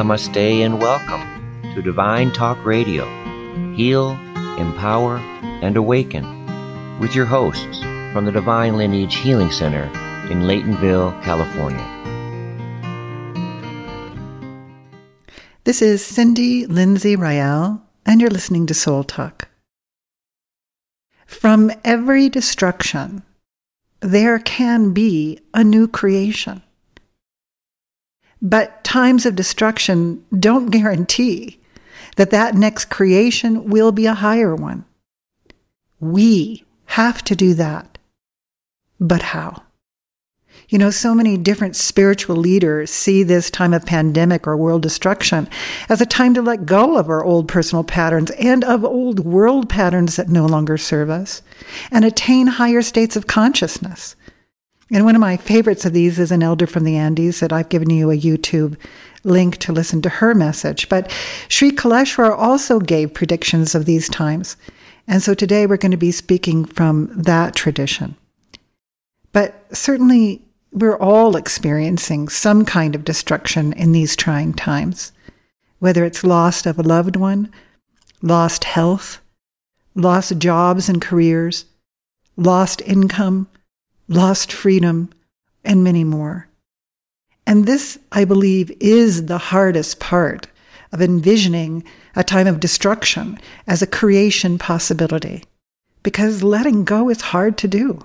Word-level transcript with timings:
namaste, 0.00 0.64
and 0.64 0.80
welcome 0.80 1.20
to 1.74 1.82
Divine 1.82 2.32
Talk 2.32 2.64
Radio. 2.64 3.04
Heal, 3.74 4.12
empower, 4.56 5.18
and 5.60 5.76
awaken 5.76 6.24
with 6.98 7.14
your 7.14 7.26
hosts 7.26 7.80
from 8.10 8.24
the 8.24 8.32
Divine 8.32 8.78
Lineage 8.78 9.16
Healing 9.16 9.50
Center 9.50 9.84
in 10.30 10.44
Laytonville, 10.44 11.22
California. 11.22 11.84
This 15.64 15.82
is 15.82 16.02
Cindy 16.02 16.64
Lindsay 16.64 17.14
Ryall, 17.14 17.82
and 18.06 18.22
you're 18.22 18.30
listening 18.30 18.64
to 18.68 18.74
Soul 18.74 19.04
Talk. 19.04 19.50
From 21.26 21.70
every 21.84 22.30
destruction, 22.30 23.22
there 24.00 24.38
can 24.38 24.94
be 24.94 25.40
a 25.52 25.62
new 25.62 25.86
creation. 25.86 26.62
But 28.42 28.82
times 28.84 29.26
of 29.26 29.36
destruction 29.36 30.24
don't 30.38 30.70
guarantee 30.70 31.60
that 32.16 32.30
that 32.30 32.54
next 32.54 32.86
creation 32.86 33.68
will 33.68 33.92
be 33.92 34.06
a 34.06 34.14
higher 34.14 34.54
one. 34.54 34.84
We 36.00 36.64
have 36.86 37.22
to 37.24 37.36
do 37.36 37.54
that. 37.54 37.98
But 38.98 39.22
how? 39.22 39.62
You 40.68 40.78
know, 40.78 40.90
so 40.90 41.14
many 41.14 41.36
different 41.36 41.74
spiritual 41.74 42.36
leaders 42.36 42.90
see 42.90 43.22
this 43.22 43.50
time 43.50 43.74
of 43.74 43.84
pandemic 43.84 44.46
or 44.46 44.56
world 44.56 44.82
destruction 44.82 45.48
as 45.88 46.00
a 46.00 46.06
time 46.06 46.32
to 46.34 46.42
let 46.42 46.64
go 46.64 46.96
of 46.96 47.08
our 47.08 47.24
old 47.24 47.48
personal 47.48 47.82
patterns 47.82 48.30
and 48.32 48.62
of 48.64 48.84
old 48.84 49.20
world 49.20 49.68
patterns 49.68 50.14
that 50.16 50.28
no 50.28 50.46
longer 50.46 50.78
serve 50.78 51.10
us 51.10 51.42
and 51.90 52.04
attain 52.04 52.46
higher 52.46 52.82
states 52.82 53.16
of 53.16 53.26
consciousness. 53.26 54.14
And 54.92 55.04
one 55.04 55.14
of 55.14 55.20
my 55.20 55.36
favorites 55.36 55.84
of 55.84 55.92
these 55.92 56.18
is 56.18 56.32
an 56.32 56.42
elder 56.42 56.66
from 56.66 56.84
the 56.84 56.96
Andes 56.96 57.40
that 57.40 57.52
I've 57.52 57.68
given 57.68 57.90
you 57.90 58.10
a 58.10 58.18
YouTube 58.18 58.76
link 59.22 59.58
to 59.58 59.72
listen 59.72 60.02
to 60.02 60.08
her 60.08 60.34
message. 60.34 60.88
But 60.88 61.12
Sri 61.48 61.70
Kaleshwar 61.70 62.36
also 62.36 62.80
gave 62.80 63.14
predictions 63.14 63.74
of 63.74 63.84
these 63.84 64.08
times. 64.08 64.56
And 65.06 65.22
so 65.22 65.34
today 65.34 65.66
we're 65.66 65.76
going 65.76 65.90
to 65.92 65.96
be 65.96 66.12
speaking 66.12 66.64
from 66.64 67.10
that 67.14 67.54
tradition. 67.54 68.16
But 69.32 69.64
certainly 69.72 70.42
we're 70.72 70.98
all 70.98 71.36
experiencing 71.36 72.28
some 72.28 72.64
kind 72.64 72.94
of 72.94 73.04
destruction 73.04 73.72
in 73.72 73.92
these 73.92 74.16
trying 74.16 74.54
times, 74.54 75.12
whether 75.78 76.04
it's 76.04 76.24
loss 76.24 76.66
of 76.66 76.78
a 76.78 76.82
loved 76.82 77.16
one, 77.16 77.50
lost 78.22 78.64
health, 78.64 79.20
lost 79.94 80.38
jobs 80.38 80.88
and 80.88 81.00
careers, 81.02 81.64
lost 82.36 82.80
income, 82.82 83.48
lost 84.10 84.52
freedom, 84.52 85.08
and 85.64 85.84
many 85.84 86.04
more. 86.04 86.48
And 87.46 87.64
this, 87.64 87.98
I 88.12 88.24
believe, 88.24 88.70
is 88.80 89.26
the 89.26 89.38
hardest 89.38 90.00
part 90.00 90.48
of 90.92 91.00
envisioning 91.00 91.84
a 92.16 92.24
time 92.24 92.48
of 92.48 92.60
destruction 92.60 93.38
as 93.66 93.80
a 93.80 93.86
creation 93.86 94.58
possibility, 94.58 95.44
because 96.02 96.42
letting 96.42 96.84
go 96.84 97.08
is 97.08 97.20
hard 97.20 97.56
to 97.58 97.68
do. 97.68 98.04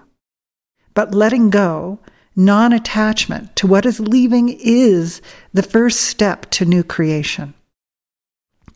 But 0.94 1.14
letting 1.14 1.50
go, 1.50 2.00
non 2.36 2.72
attachment 2.72 3.56
to 3.58 3.68
what 3.68 3.86
is 3.86 4.00
leaving, 4.00 4.50
is 4.60 5.22
the 5.54 5.64
first 5.64 6.02
step 6.02 6.50
to 6.52 6.66
new 6.66 6.84
creation. 6.84 7.56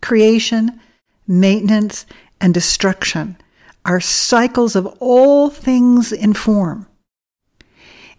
Creation, 0.02 0.80
maintenance, 1.28 2.08
and 2.42 2.54
destruction 2.54 3.38
are 3.86 4.02
cycles 4.02 4.76
of 4.76 4.88
all 5.00 5.50
things 5.50 6.12
in 6.12 6.34
form. 6.34 6.88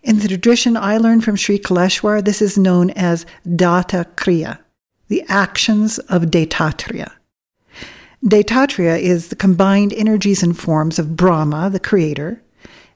In 0.02 0.20
the 0.20 0.28
tradition 0.28 0.76
I 0.76 0.96
learned 0.96 1.24
from 1.24 1.36
Sri 1.36 1.58
Kaleshwar, 1.58 2.24
this 2.24 2.40
is 2.40 2.56
known 2.56 2.90
as 2.90 3.26
Datta 3.56 4.06
Kriya, 4.16 4.58
the 5.08 5.22
actions 5.28 5.98
of 5.98 6.24
Dattatreya. 6.24 7.12
Dattatreya 8.24 8.98
is 8.98 9.28
the 9.28 9.36
combined 9.36 9.92
energies 9.92 10.42
and 10.42 10.58
forms 10.58 10.98
of 10.98 11.16
Brahma, 11.16 11.68
the 11.68 11.80
creator, 11.80 12.42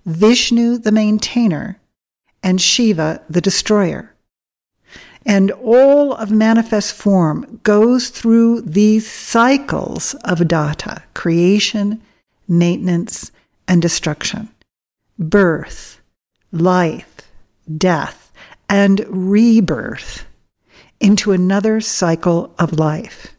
Vishnu, 0.06 0.78
the 0.78 0.92
maintainer, 0.92 1.78
and 2.42 2.60
Shiva, 2.60 3.22
the 3.28 3.40
destroyer. 3.40 4.14
And 5.26 5.50
all 5.52 6.14
of 6.14 6.30
manifest 6.30 6.94
form 6.94 7.60
goes 7.64 8.08
through 8.08 8.62
these 8.62 9.10
cycles 9.10 10.14
of 10.24 10.46
data 10.48 11.02
creation, 11.12 12.00
maintenance, 12.48 13.30
and 13.68 13.80
destruction, 13.80 14.48
birth, 15.18 15.93
life, 16.54 17.22
death, 17.76 18.32
and 18.68 19.04
rebirth 19.08 20.26
into 21.00 21.32
another 21.32 21.80
cycle 21.80 22.54
of 22.58 22.78
life. 22.78 23.34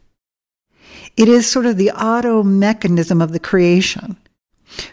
It 1.16 1.28
is 1.28 1.50
sort 1.50 1.66
of 1.66 1.76
the 1.76 1.90
auto 1.90 2.42
mechanism 2.42 3.22
of 3.22 3.32
the 3.32 3.40
creation 3.40 4.16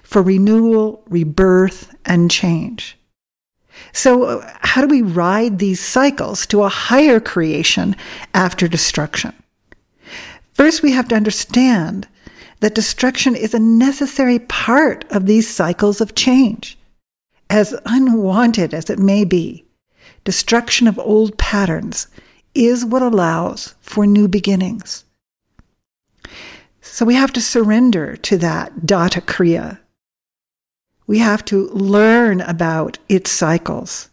for 0.01 0.21
renewal, 0.21 1.03
rebirth, 1.09 1.93
and 2.05 2.31
change. 2.31 2.97
So, 3.91 4.23
uh, 4.23 4.53
how 4.61 4.81
do 4.81 4.87
we 4.87 5.01
ride 5.01 5.59
these 5.59 5.79
cycles 5.79 6.45
to 6.47 6.63
a 6.63 6.69
higher 6.69 7.19
creation 7.19 7.95
after 8.33 8.67
destruction? 8.67 9.33
First, 10.53 10.83
we 10.83 10.91
have 10.91 11.07
to 11.09 11.15
understand 11.15 12.07
that 12.59 12.75
destruction 12.75 13.35
is 13.35 13.53
a 13.53 13.59
necessary 13.59 14.39
part 14.39 15.05
of 15.11 15.25
these 15.25 15.49
cycles 15.49 15.99
of 15.99 16.15
change 16.15 16.77
as 17.53 17.75
unwanted 17.85 18.73
as 18.73 18.89
it 18.89 18.97
may 18.97 19.23
be, 19.23 19.63
destruction 20.23 20.87
of 20.87 20.97
old 20.97 21.37
patterns 21.37 22.07
is 22.55 22.83
what 22.83 23.03
allows 23.03 23.75
for 23.79 24.07
new 24.07 24.27
beginnings. 24.27 25.05
So 26.81 27.05
we 27.05 27.13
have 27.13 27.31
to 27.33 27.41
surrender 27.41 28.15
to 28.17 28.37
that 28.39 28.87
datta 28.87 29.21
kriya. 29.21 29.77
We 31.05 31.19
have 31.19 31.45
to 31.45 31.67
learn 31.67 32.41
about 32.41 32.97
its 33.07 33.31
cycles 33.31 34.09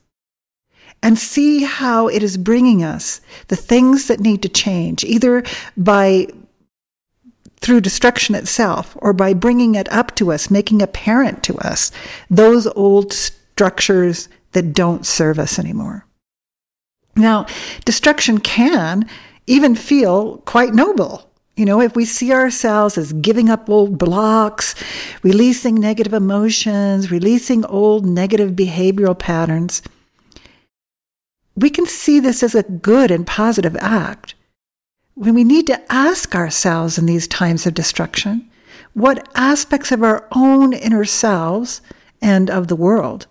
and 1.03 1.19
see 1.19 1.63
how 1.63 2.09
it 2.09 2.23
is 2.23 2.37
bringing 2.37 2.85
us 2.85 3.23
the 3.49 3.57
things 3.57 4.07
that 4.09 4.21
need 4.21 4.43
to 4.43 4.51
change, 4.51 5.03
either 5.03 5.45
by 5.79 6.27
through 7.61 7.81
destruction 7.81 8.35
itself 8.35 8.97
or 9.01 9.13
by 9.13 9.35
bringing 9.35 9.75
it 9.75 9.91
up 9.93 10.15
to 10.17 10.33
us, 10.33 10.51
making 10.51 10.81
apparent 10.83 11.43
to 11.45 11.57
us 11.59 11.93
those 12.29 12.67
old 12.69 13.13
structures 13.13 14.29
that 14.53 14.73
don't 14.73 15.07
serve 15.07 15.39
us 15.39 15.59
anymore. 15.59 16.07
Now, 17.17 17.47
destruction 17.85 18.39
can 18.39 19.09
even 19.47 19.75
feel 19.75 20.39
quite 20.39 20.75
noble. 20.75 21.31
You 21.57 21.67
know, 21.67 21.81
if 21.81 21.95
we 21.95 22.07
see 22.07 22.33
ourselves 22.33 22.97
as 22.97 23.13
giving 23.13 23.51
up 23.51 23.69
old 23.69 23.99
blocks, 23.99 24.75
releasing 25.23 25.75
negative 25.75 26.15
emotions, 26.15 27.11
releasing 27.11 27.67
old 27.67 28.07
negative 28.07 28.53
behavioral 28.53 29.19
patterns, 29.19 29.83
we 31.55 31.69
can 31.69 31.85
see 31.85 32.21
this 32.21 32.43
as 32.43 32.55
a 32.55 32.63
good 32.63 33.11
and 33.11 33.27
positive 33.27 33.77
act 33.81 34.35
when 35.21 35.35
we 35.35 35.45
need 35.45 35.67
to 35.67 35.93
ask 35.93 36.35
ourselves 36.35 36.97
in 36.97 37.05
these 37.05 37.29
times 37.29 37.67
of 37.67 37.75
destruction 37.75 38.49
what 38.95 39.29
aspects 39.35 39.93
of 39.93 40.03
our 40.03 40.27
own 40.33 40.73
inner 40.73 41.05
selves 41.05 41.83
and 42.23 42.49
of 42.49 42.69
the 42.69 42.75
world 42.75 43.27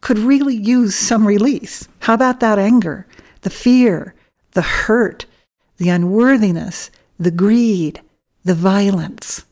could 0.00 0.18
really 0.18 0.56
use 0.56 0.94
some 0.94 1.26
release. 1.26 1.86
How 2.00 2.14
about 2.14 2.40
that 2.40 2.58
anger, 2.58 3.06
the 3.42 3.50
fear, 3.50 4.14
the 4.52 4.62
hurt, 4.62 5.26
the 5.76 5.90
unworthiness, 5.90 6.90
the 7.18 7.30
greed, 7.30 8.00
the 8.42 8.54
violence? 8.54 9.44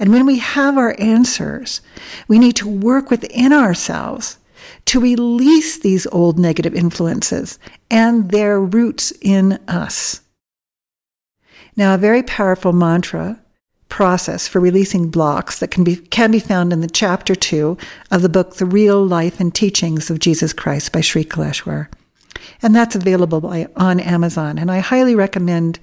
And 0.00 0.10
when 0.10 0.26
we 0.26 0.40
have 0.40 0.76
our 0.76 0.96
answers, 0.98 1.80
we 2.26 2.40
need 2.40 2.56
to 2.56 2.68
work 2.68 3.08
within 3.08 3.52
ourselves 3.52 4.38
to 4.86 5.00
release 5.00 5.78
these 5.78 6.06
old 6.08 6.38
negative 6.38 6.74
influences 6.74 7.58
and 7.90 8.30
their 8.30 8.60
roots 8.60 9.12
in 9.20 9.58
us. 9.68 10.20
Now, 11.76 11.94
a 11.94 11.98
very 11.98 12.22
powerful 12.22 12.72
mantra 12.72 13.40
process 13.88 14.46
for 14.46 14.60
releasing 14.60 15.10
blocks 15.10 15.60
that 15.60 15.70
can 15.70 15.84
be, 15.84 15.96
can 15.96 16.30
be 16.30 16.40
found 16.40 16.72
in 16.72 16.80
the 16.80 16.88
chapter 16.88 17.34
two 17.34 17.78
of 18.10 18.22
the 18.22 18.28
book, 18.28 18.56
The 18.56 18.66
Real 18.66 19.04
Life 19.04 19.40
and 19.40 19.54
Teachings 19.54 20.10
of 20.10 20.18
Jesus 20.18 20.52
Christ 20.52 20.92
by 20.92 21.00
Sri 21.00 21.24
Kaleshwar. 21.24 21.88
And 22.62 22.74
that's 22.74 22.96
available 22.96 23.40
by, 23.40 23.68
on 23.76 24.00
Amazon. 24.00 24.58
And 24.58 24.70
I 24.70 24.78
highly 24.78 25.14
recommend 25.14 25.78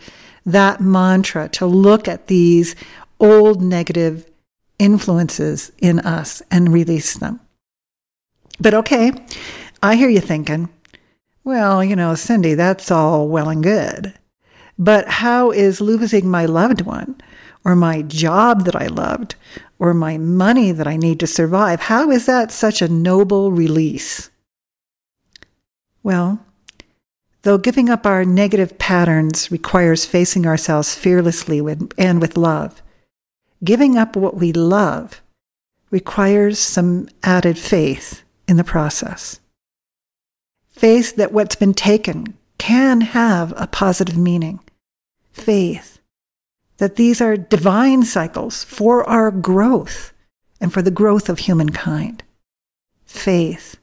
that 0.45 0.81
mantra 0.81 1.49
to 1.49 1.65
look 1.65 2.07
at 2.07 2.27
these 2.27 2.75
old 3.19 3.61
negative 3.61 4.29
influences 4.77 5.71
in 5.79 5.99
us 5.99 6.41
and 6.51 6.71
release 6.73 7.15
them. 7.15 7.39
But 8.59 8.73
okay, 8.73 9.11
I 9.83 9.95
hear 9.95 10.09
you 10.09 10.21
thinking, 10.21 10.69
well, 11.43 11.83
you 11.83 11.95
know, 11.95 12.15
Cindy, 12.15 12.53
that's 12.53 12.89
all 12.91 13.27
well 13.27 13.49
and 13.49 13.63
good. 13.63 14.13
But 14.77 15.07
how 15.07 15.51
is 15.51 15.81
losing 15.81 16.29
my 16.29 16.45
loved 16.45 16.81
one 16.81 17.21
or 17.63 17.75
my 17.75 18.01
job 18.01 18.65
that 18.65 18.75
I 18.75 18.87
loved 18.87 19.35
or 19.79 19.93
my 19.93 20.17
money 20.17 20.71
that 20.71 20.87
I 20.87 20.97
need 20.97 21.19
to 21.19 21.27
survive, 21.27 21.81
how 21.81 22.11
is 22.11 22.25
that 22.25 22.51
such 22.51 22.81
a 22.81 22.87
noble 22.87 23.51
release? 23.51 24.29
Well, 26.03 26.45
Though 27.45 27.59
giving 27.59 27.91
up 27.91 28.07
our 28.07 28.25
negative 28.25 28.79
patterns 28.79 29.51
requires 29.51 30.03
facing 30.03 30.47
ourselves 30.47 30.95
fearlessly 30.95 31.59
and 31.95 32.19
with 32.19 32.37
love, 32.37 32.81
giving 33.63 33.99
up 33.99 34.15
what 34.15 34.35
we 34.35 34.51
love 34.51 35.21
requires 35.91 36.57
some 36.57 37.07
added 37.21 37.59
faith 37.59 38.23
in 38.47 38.57
the 38.57 38.63
process. 38.63 39.39
Faith 40.68 41.15
that 41.15 41.31
what's 41.31 41.56
been 41.56 41.74
taken 41.74 42.38
can 42.57 43.01
have 43.01 43.53
a 43.57 43.68
positive 43.68 44.18
meaning. 44.18 44.59
Faith 45.31 46.00
that 46.77 46.95
these 46.95 47.21
are 47.21 47.38
divine 47.38 48.03
cycles 48.03 48.63
for 48.63 49.07
our 49.09 49.31
growth 49.31 50.13
and 50.59 50.74
for 50.74 50.81
the 50.81 50.92
growth 50.92 51.30
of 51.30 51.39
humankind. 51.39 52.24
Faith 53.06 53.77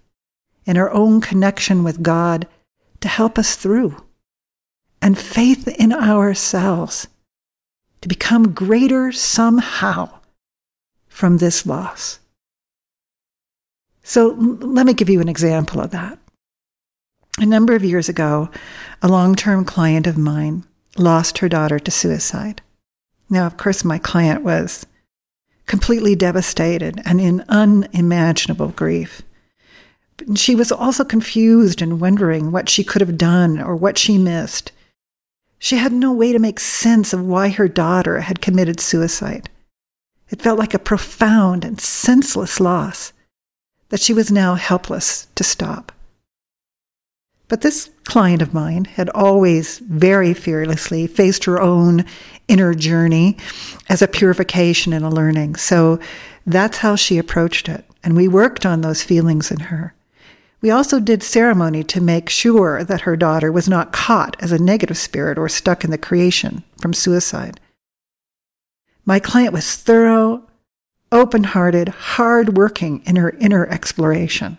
in 0.67 0.77
our 0.77 0.91
own 0.91 1.21
connection 1.21 1.85
with 1.85 2.03
God 2.03 2.47
to 3.01 3.09
help 3.09 3.39
us 3.39 3.57
through. 3.57 4.03
And 5.01 5.19
faith 5.19 5.67
in 5.67 5.93
ourselves 5.93 7.09
to 8.03 8.09
become 8.09 8.53
greater 8.53 9.13
somehow 9.13 10.21
from 11.09 11.39
this 11.39 11.67
loss. 11.67 12.21
So 14.03 14.29
let 14.39 14.87
me 14.87 14.95
give 14.95 15.09
you 15.09 15.21
an 15.21 15.29
example 15.29 15.81
of 15.81 15.91
that. 15.91 16.19
A 17.39 17.47
number 17.47 17.75
of 17.75 17.85
years 17.85 18.09
ago, 18.09 18.51
a 19.01 19.09
long 19.09 19.35
term 19.35 19.65
client 19.65 20.07
of 20.07 20.19
mine 20.19 20.65
lost 20.99 21.39
her 21.39 21.49
daughter 21.49 21.79
to 21.79 21.91
suicide. 21.91 22.61
Now, 23.31 23.47
of 23.47 23.57
course, 23.57 23.85
my 23.85 23.99
client 23.99 24.43
was 24.43 24.87
completely 25.67 26.15
devastated 26.15 27.01
and 27.05 27.21
in 27.21 27.45
unimaginable 27.49 28.69
grief. 28.69 29.23
She 30.35 30.55
was 30.55 30.71
also 30.71 31.05
confused 31.05 31.81
and 31.81 32.01
wondering 32.01 32.53
what 32.53 32.69
she 32.69 32.85
could 32.85 33.01
have 33.01 33.17
done 33.17 33.61
or 33.61 33.75
what 33.75 33.97
she 33.97 34.19
missed. 34.19 34.73
She 35.59 35.77
had 35.77 35.93
no 35.93 36.13
way 36.13 36.33
to 36.33 36.39
make 36.39 36.61
sense 36.61 37.13
of 37.13 37.25
why 37.25 37.49
her 37.49 37.69
daughter 37.69 38.21
had 38.21 38.43
committed 38.43 38.81
suicide. 38.81 39.49
It 40.29 40.43
felt 40.43 40.59
like 40.59 40.75
a 40.75 40.79
profound 40.79 41.65
and 41.65 41.81
senseless 41.81 42.61
loss 42.61 43.13
that 43.93 44.01
she 44.01 44.15
was 44.15 44.33
now 44.33 44.55
helpless 44.55 45.27
to 45.35 45.45
stop. 45.45 45.93
But 47.49 47.61
this 47.61 47.91
client 48.05 48.41
of 48.41 48.55
mine 48.55 48.87
had 48.87 49.11
always 49.11 49.81
very 49.81 50.33
fearlessly 50.33 51.07
faced 51.07 51.45
her 51.45 51.61
own 51.61 52.07
inner 52.49 52.73
journey 52.73 53.37
as 53.91 54.01
a 54.01 54.09
purification 54.09 54.95
and 54.95 55.05
a 55.05 55.11
learning. 55.11 55.57
So 55.57 56.01
that's 56.47 56.79
how 56.79 56.97
she 56.97 57.19
approached 57.19 57.69
it. 57.69 57.85
And 58.03 58.17
we 58.17 58.29
worked 58.29 58.65
on 58.65 58.81
those 58.81 59.03
feelings 59.03 59.51
in 59.51 59.61
her. 59.61 59.93
We 60.63 60.71
also 60.71 60.99
did 60.99 61.23
ceremony 61.23 61.85
to 61.85 62.01
make 62.01 62.31
sure 62.31 62.85
that 62.85 63.03
her 63.03 63.15
daughter 63.15 63.53
was 63.53 63.69
not 63.69 63.93
caught 63.93 64.39
as 64.41 64.53
a 64.53 64.59
negative 64.59 64.97
spirit 64.97 65.37
or 65.37 65.51
stuck 65.51 65.85
in 65.85 65.91
the 65.91 65.99
creation 65.99 66.65
from 66.81 66.95
suicide. 66.95 67.61
My 69.05 69.19
client 69.19 69.53
was 69.53 69.75
thorough, 69.75 70.45
open 71.13 71.45
hearted, 71.45 71.89
hard 71.89 72.57
working 72.57 73.03
in 73.05 73.17
her 73.17 73.31
inner 73.39 73.67
exploration. 73.69 74.59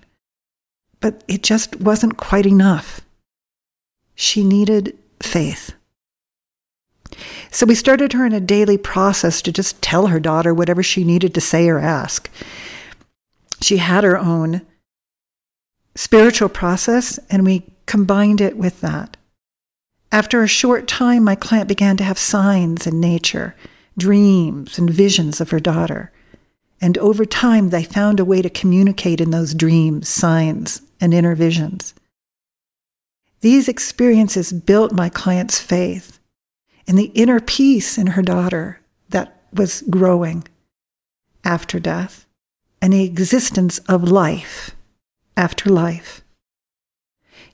But 0.99 1.23
it 1.27 1.43
just 1.43 1.81
wasn't 1.81 2.15
quite 2.15 2.45
enough. 2.45 3.01
She 4.15 4.43
needed 4.43 4.97
faith. 5.21 5.73
So 7.51 7.65
we 7.65 7.75
started 7.75 8.13
her 8.13 8.25
in 8.25 8.33
a 8.33 8.39
daily 8.39 8.77
process 8.77 9.41
to 9.41 9.51
just 9.51 9.81
tell 9.81 10.07
her 10.07 10.19
daughter 10.19 10.53
whatever 10.53 10.81
she 10.81 11.03
needed 11.03 11.33
to 11.33 11.41
say 11.41 11.67
or 11.67 11.79
ask. 11.79 12.29
She 13.61 13.77
had 13.77 14.03
her 14.03 14.17
own 14.17 14.61
spiritual 15.95 16.49
process, 16.49 17.19
and 17.29 17.45
we 17.45 17.65
combined 17.85 18.41
it 18.41 18.57
with 18.57 18.81
that. 18.81 19.17
After 20.11 20.41
a 20.41 20.47
short 20.47 20.87
time, 20.87 21.23
my 21.23 21.35
client 21.35 21.67
began 21.67 21.97
to 21.97 22.03
have 22.03 22.17
signs 22.17 22.87
in 22.87 22.99
nature, 22.99 23.55
dreams 23.97 24.77
and 24.77 24.89
visions 24.89 25.41
of 25.41 25.49
her 25.49 25.59
daughter. 25.59 26.11
And 26.83 26.97
over 26.97 27.23
time, 27.23 27.69
they 27.69 27.85
found 27.85 28.19
a 28.19 28.25
way 28.25 28.41
to 28.41 28.49
communicate 28.49 29.21
in 29.21 29.31
those 29.31 29.53
dreams, 29.53 30.09
signs, 30.09 30.81
and 30.99 31.13
inner 31.13 31.33
visions. 31.33 31.93
These 33.39 33.69
experiences 33.69 34.51
built 34.51 34.91
my 34.91 35.07
client's 35.07 35.61
faith 35.61 36.19
in 36.85 36.97
the 36.97 37.09
inner 37.15 37.39
peace 37.39 37.97
in 37.97 38.07
her 38.07 38.21
daughter 38.21 38.81
that 39.11 39.43
was 39.53 39.81
growing 39.89 40.45
after 41.45 41.79
death 41.79 42.25
and 42.81 42.91
the 42.91 43.05
existence 43.05 43.77
of 43.87 44.03
life 44.03 44.71
after 45.37 45.69
life. 45.69 46.22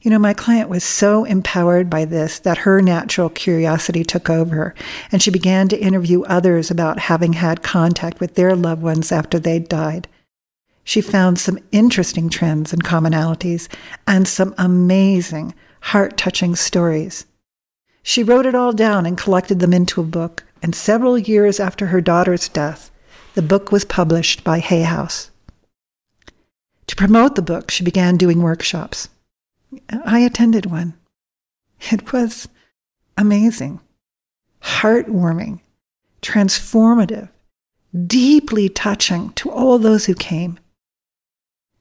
You 0.01 0.10
know, 0.12 0.19
my 0.19 0.34
client 0.34 0.69
was 0.69 0.86
so 0.86 1.25
empowered 1.25 1.90
by 1.90 2.06
this 2.06 2.40
that 2.40 2.60
her 2.60 2.81
natural 2.81 3.30
curiosity 3.30 4.06
took 4.06 4.30
over, 4.30 4.74
and 5.12 5.22
she 5.22 5.30
began 5.30 5.68
to 5.68 5.80
interview 5.80 6.22
others 6.24 6.72
about 6.72 7.00
having 7.00 7.34
had 7.34 7.63
contact 7.63 8.22
with 8.22 8.36
their 8.36 8.56
loved 8.56 8.81
ones 8.81 9.12
after 9.12 9.40
they'd 9.40 9.68
died. 9.68 10.07
She 10.86 11.01
found 11.01 11.38
some 11.38 11.60
interesting 11.74 12.30
trends 12.30 12.72
and 12.72 12.81
commonalities 12.81 13.68
and 14.07 14.25
some 14.25 14.56
amazing, 14.57 15.54
heart 15.81 16.16
touching 16.18 16.56
stories. 16.56 17.25
She 18.02 18.24
wrote 18.24 18.45
it 18.45 18.56
all 18.56 18.72
down 18.72 19.06
and 19.06 19.18
collected 19.18 19.60
them 19.60 19.74
into 19.74 20.00
a 20.00 20.06
book, 20.06 20.45
and 20.63 20.74
several 20.74 21.18
years 21.18 21.60
after 21.60 21.88
her 21.88 22.00
daughter's 22.00 22.48
death, 22.48 22.90
the 23.34 23.42
book 23.42 23.69
was 23.69 23.84
published 23.84 24.45
by 24.45 24.60
Hay 24.60 24.84
House. 24.84 25.30
To 26.88 26.95
promote 26.95 27.36
the 27.36 27.42
book, 27.42 27.69
she 27.69 27.84
began 27.84 28.16
doing 28.16 28.42
workshops. 28.42 29.10
I 30.06 30.19
attended 30.19 30.66
one. 30.66 30.95
It 31.92 32.12
was 32.12 32.48
amazing, 33.18 33.80
heartwarming, 34.62 35.62
transformative, 36.21 37.30
deeply 38.06 38.69
touching 38.69 39.31
to 39.33 39.50
all 39.50 39.80
those 39.80 40.06
who 40.06 40.13
came. 40.13 40.60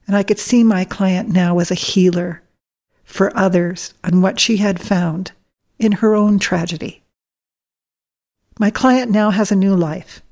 And 0.06 0.16
I 0.16 0.22
could 0.22 0.38
see 0.38 0.64
my 0.64 0.84
client 0.84 1.28
now 1.28 1.58
as 1.58 1.70
a 1.70 1.74
healer 1.74 2.42
for 3.04 3.36
others 3.36 3.94
on 4.04 4.22
what 4.22 4.40
she 4.40 4.58
had 4.58 4.80
found 4.80 5.32
in 5.78 5.92
her 5.92 6.14
own 6.14 6.38
tragedy. 6.38 7.02
My 8.58 8.70
client 8.70 9.10
now 9.10 9.30
has 9.30 9.52
a 9.52 9.56
new 9.56 9.74
life. 9.74 10.22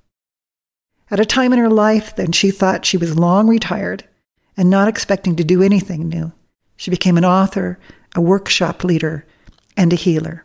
At 1.10 1.20
a 1.20 1.24
time 1.24 1.52
in 1.52 1.58
her 1.58 1.70
life 1.70 2.16
when 2.18 2.32
she 2.32 2.50
thought 2.50 2.84
she 2.84 2.96
was 2.96 3.18
long 3.18 3.48
retired 3.48 4.04
and 4.56 4.68
not 4.68 4.88
expecting 4.88 5.36
to 5.36 5.44
do 5.44 5.62
anything 5.62 6.08
new. 6.08 6.32
She 6.76 6.90
became 6.90 7.16
an 7.16 7.24
author, 7.24 7.78
a 8.14 8.20
workshop 8.20 8.84
leader, 8.84 9.26
and 9.76 9.92
a 9.92 9.96
healer. 9.96 10.44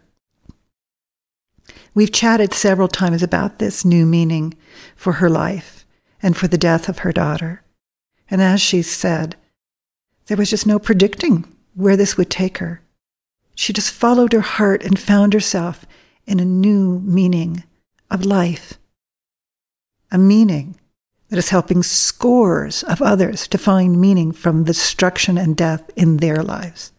We've 1.93 2.11
chatted 2.11 2.53
several 2.53 2.87
times 2.87 3.21
about 3.21 3.59
this 3.59 3.83
new 3.83 4.05
meaning 4.05 4.53
for 4.95 5.13
her 5.13 5.29
life 5.29 5.85
and 6.21 6.37
for 6.37 6.47
the 6.47 6.57
death 6.57 6.87
of 6.87 6.99
her 6.99 7.11
daughter. 7.11 7.63
And 8.29 8.41
as 8.41 8.61
she 8.61 8.81
said, 8.81 9.35
there 10.27 10.37
was 10.37 10.49
just 10.49 10.65
no 10.65 10.79
predicting 10.79 11.45
where 11.73 11.97
this 11.97 12.15
would 12.15 12.29
take 12.29 12.59
her. 12.59 12.81
She 13.55 13.73
just 13.73 13.91
followed 13.91 14.31
her 14.31 14.41
heart 14.41 14.83
and 14.83 14.97
found 14.97 15.33
herself 15.33 15.85
in 16.25 16.39
a 16.39 16.45
new 16.45 16.99
meaning 16.99 17.63
of 18.09 18.25
life. 18.25 18.79
A 20.11 20.17
meaning 20.17 20.77
that 21.31 21.37
is 21.37 21.49
helping 21.49 21.81
scores 21.81 22.83
of 22.83 23.01
others 23.01 23.47
to 23.47 23.57
find 23.57 23.99
meaning 23.99 24.33
from 24.33 24.65
destruction 24.65 25.37
and 25.37 25.55
death 25.55 25.89
in 25.95 26.17
their 26.17 26.43
lives. 26.43 26.91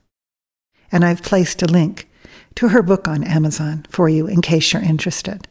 And 0.91 1.05
I've 1.05 1.23
placed 1.23 1.63
a 1.63 1.67
link 1.67 2.09
to 2.55 2.69
her 2.69 2.83
book 2.83 3.07
on 3.07 3.25
Amazon 3.25 3.85
for 3.91 4.09
you 4.09 4.27
in 4.27 4.41
case 4.41 4.73
you're 4.73 4.83
interested. 4.83 5.49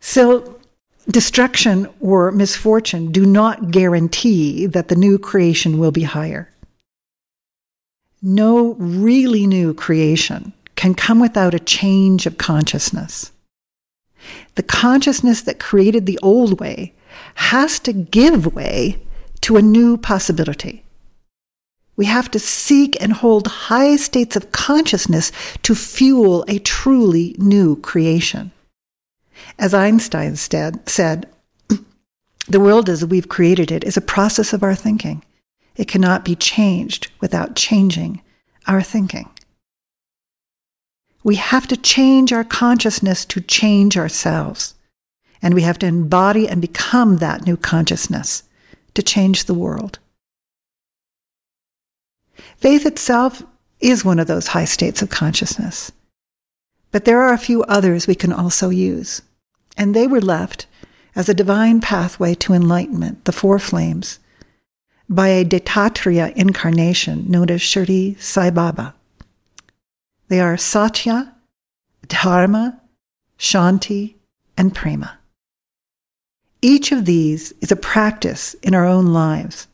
So, 0.00 0.58
destruction 1.06 1.86
or 2.00 2.32
misfortune 2.32 3.12
do 3.12 3.26
not 3.26 3.70
guarantee 3.70 4.64
that 4.64 4.88
the 4.88 4.96
new 4.96 5.18
creation 5.18 5.78
will 5.78 5.92
be 5.92 6.04
higher. 6.04 6.50
No 8.22 8.72
really 8.78 9.46
new 9.46 9.74
creation 9.74 10.54
can 10.76 10.94
come 10.94 11.20
without 11.20 11.52
a 11.52 11.58
change 11.58 12.24
of 12.24 12.38
consciousness. 12.38 13.32
The 14.54 14.62
consciousness 14.62 15.42
that 15.42 15.58
created 15.58 16.06
the 16.06 16.18
old 16.22 16.60
way 16.60 16.94
has 17.34 17.78
to 17.80 17.92
give 17.92 18.54
way 18.54 19.02
to 19.42 19.56
a 19.56 19.62
new 19.62 19.96
possibility. 19.96 20.84
We 21.96 22.06
have 22.06 22.30
to 22.32 22.38
seek 22.38 23.00
and 23.00 23.12
hold 23.12 23.46
high 23.46 23.96
states 23.96 24.36
of 24.36 24.52
consciousness 24.52 25.30
to 25.62 25.74
fuel 25.74 26.44
a 26.48 26.58
truly 26.58 27.36
new 27.38 27.76
creation. 27.76 28.52
As 29.58 29.74
Einstein 29.74 30.36
said, 30.36 31.28
the 32.48 32.60
world 32.60 32.88
as 32.88 33.04
we've 33.04 33.28
created 33.28 33.70
it 33.70 33.84
is 33.84 33.96
a 33.96 34.00
process 34.00 34.52
of 34.52 34.62
our 34.62 34.74
thinking. 34.74 35.24
It 35.76 35.88
cannot 35.88 36.24
be 36.24 36.36
changed 36.36 37.10
without 37.20 37.56
changing 37.56 38.22
our 38.66 38.82
thinking. 38.82 39.28
We 41.24 41.36
have 41.36 41.66
to 41.68 41.76
change 41.76 42.32
our 42.32 42.44
consciousness 42.44 43.24
to 43.26 43.40
change 43.40 43.96
ourselves. 43.96 44.74
And 45.42 45.54
we 45.54 45.62
have 45.62 45.78
to 45.80 45.86
embody 45.86 46.46
and 46.46 46.60
become 46.60 47.16
that 47.16 47.46
new 47.46 47.56
consciousness 47.56 48.44
to 48.94 49.02
change 49.02 49.44
the 49.44 49.54
world. 49.54 49.98
Faith 52.58 52.86
itself 52.86 53.42
is 53.80 54.04
one 54.04 54.18
of 54.18 54.26
those 54.26 54.48
high 54.48 54.64
states 54.64 55.02
of 55.02 55.10
consciousness. 55.10 55.92
But 56.92 57.06
there 57.06 57.20
are 57.20 57.32
a 57.32 57.38
few 57.38 57.62
others 57.64 58.06
we 58.06 58.14
can 58.14 58.32
also 58.32 58.68
use. 58.70 59.22
And 59.76 59.94
they 59.94 60.06
were 60.06 60.20
left 60.20 60.66
as 61.16 61.28
a 61.28 61.34
divine 61.34 61.80
pathway 61.80 62.34
to 62.34 62.52
enlightenment, 62.52 63.24
the 63.24 63.32
four 63.32 63.58
flames, 63.58 64.18
by 65.08 65.28
a 65.28 65.44
Dattatreya 65.44 66.34
incarnation 66.34 67.30
known 67.30 67.50
as 67.50 67.60
Shirdi 67.60 68.20
Sai 68.20 68.50
Baba. 68.50 68.94
They 70.28 70.40
are 70.40 70.56
Satya, 70.56 71.34
Dharma, 72.06 72.80
Shanti, 73.38 74.14
and 74.56 74.74
Prema. 74.74 75.18
Each 76.62 76.92
of 76.92 77.04
these 77.04 77.52
is 77.60 77.70
a 77.70 77.76
practice 77.76 78.54
in 78.62 78.74
our 78.74 78.86
own 78.86 79.12
lives, 79.12 79.68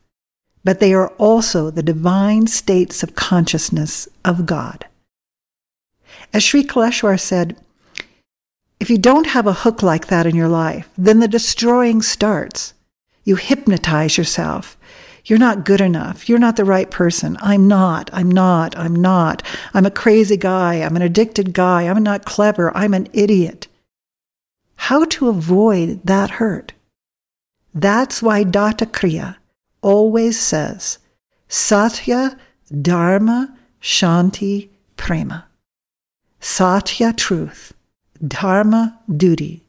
but 0.65 0.81
they 0.81 0.93
are 0.93 1.09
also 1.19 1.71
the 1.71 1.83
divine 1.83 2.47
states 2.49 3.03
of 3.03 3.15
consciousness 3.15 4.09
of 4.25 4.45
God. 4.45 4.87
As 6.33 6.43
Sri 6.43 6.65
Kaleshwar 6.65 7.19
said, 7.19 7.57
if 8.81 8.89
you 8.91 8.99
don't 8.99 9.29
have 9.29 9.47
a 9.47 9.53
hook 9.53 9.83
like 9.83 10.07
that 10.07 10.27
in 10.27 10.35
your 10.35 10.49
life, 10.49 10.89
then 10.97 11.21
the 11.21 11.29
destroying 11.29 12.03
starts. 12.03 12.73
You 13.25 13.37
hypnotize 13.37 14.17
yourself. 14.17 14.77
You're 15.25 15.39
not 15.39 15.65
good 15.65 15.81
enough. 15.81 16.29
You're 16.29 16.39
not 16.39 16.57
the 16.57 16.65
right 16.65 16.91
person. 16.91 17.37
I'm 17.41 17.69
not. 17.69 18.11
I'm 18.13 18.31
not. 18.31 18.77
I'm 18.77 18.95
not. 18.95 19.43
I'm 19.75 19.87
a 19.87 19.91
crazy 19.91 20.37
guy. 20.37 20.77
I'm 20.77 20.97
an 20.97 21.03
addicted 21.03 21.53
guy. 21.53 21.89
I'm 21.89 22.03
not 22.03 22.25
clever. 22.25 22.75
I'm 22.77 22.95
an 22.95 23.09
idiot. 23.13 23.69
How 24.77 25.05
to 25.05 25.29
avoid 25.29 26.01
that 26.05 26.31
hurt? 26.31 26.73
That's 27.75 28.23
why 28.23 28.45
Datta 28.45 28.87
Kriya 28.87 29.37
always 29.83 30.39
says 30.41 30.99
Satya, 31.49 32.37
Dharma, 32.83 33.57
Shanti, 33.81 34.69
Prema. 34.97 35.47
Satya, 36.41 37.13
truth. 37.13 37.75
Dharma, 38.27 38.99
duty. 39.15 39.63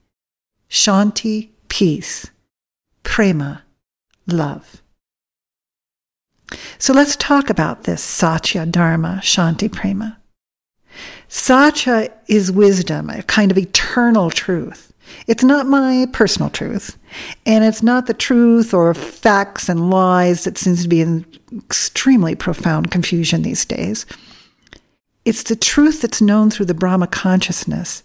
Shanti, 0.70 1.50
peace. 1.68 2.30
Prema, 3.04 3.64
love. 4.28 4.81
So 6.78 6.94
let's 6.94 7.16
talk 7.16 7.50
about 7.50 7.84
this 7.84 8.04
Satya, 8.04 8.66
Dharma, 8.66 9.20
Shanti, 9.22 9.72
Prema. 9.72 10.18
Satya 11.28 12.12
is 12.28 12.52
wisdom, 12.52 13.10
a 13.10 13.24
kind 13.24 13.52
of 13.52 13.58
eternal 13.58 14.30
truth. 14.30 14.92
It's 15.28 15.44
not 15.44 15.66
my 15.66 16.08
personal 16.12 16.50
truth, 16.50 16.98
and 17.46 17.64
it's 17.64 17.84
not 17.84 18.08
the 18.08 18.14
truth 18.14 18.74
or 18.74 18.94
facts 18.94 19.70
and 19.70 19.90
lies 19.90 20.44
that 20.44 20.58
seems 20.58 20.84
to 20.84 20.90
be 20.90 21.02
in 21.02 21.26
extremely 21.54 22.36
profound 22.36 22.92
confusion 22.92 23.42
these 23.42 23.66
days. 23.66 24.06
It's 25.24 25.44
the 25.44 25.56
truth 25.56 26.02
that's 26.02 26.22
known 26.22 26.50
through 26.50 26.66
the 26.66 26.74
Brahma 26.74 27.08
consciousness 27.08 28.04